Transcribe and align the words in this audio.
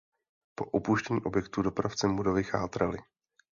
Po 0.55 0.65
opuštění 0.65 1.21
objektu 1.21 1.61
dopravcem 1.61 2.15
budovy 2.15 2.43
chátraly. 2.43 2.97